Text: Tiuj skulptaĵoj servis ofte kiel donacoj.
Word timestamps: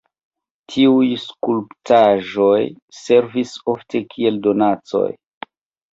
Tiuj 0.75 1.09
skulptaĵoj 1.25 2.57
servis 3.03 3.55
ofte 3.75 4.05
kiel 4.15 4.41
donacoj. 4.49 5.07